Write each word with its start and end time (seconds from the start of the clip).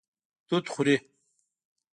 توت 0.47 0.65
خوري 0.73 0.95